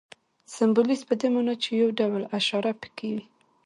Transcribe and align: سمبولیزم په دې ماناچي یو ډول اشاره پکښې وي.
سمبولیزم 0.55 1.05
په 1.09 1.13
دې 1.19 1.27
ماناچي 1.35 1.69
یو 1.81 1.89
ډول 1.99 2.21
اشاره 2.37 2.71
پکښې 2.81 3.09
وي. 3.13 3.23